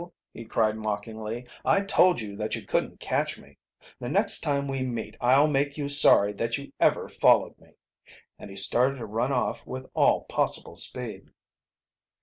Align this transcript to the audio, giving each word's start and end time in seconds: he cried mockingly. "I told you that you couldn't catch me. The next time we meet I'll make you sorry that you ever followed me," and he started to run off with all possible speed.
he 0.33 0.43
cried 0.43 0.75
mockingly. 0.75 1.45
"I 1.63 1.81
told 1.81 2.21
you 2.21 2.35
that 2.35 2.55
you 2.55 2.65
couldn't 2.65 2.99
catch 2.99 3.37
me. 3.37 3.59
The 3.99 4.09
next 4.09 4.39
time 4.39 4.67
we 4.67 4.81
meet 4.81 5.15
I'll 5.21 5.45
make 5.45 5.77
you 5.77 5.87
sorry 5.87 6.33
that 6.33 6.57
you 6.57 6.73
ever 6.79 7.07
followed 7.07 7.55
me," 7.59 7.75
and 8.39 8.49
he 8.49 8.55
started 8.55 8.97
to 8.97 9.05
run 9.05 9.31
off 9.31 9.63
with 9.63 9.85
all 9.93 10.21
possible 10.23 10.75
speed. 10.75 11.27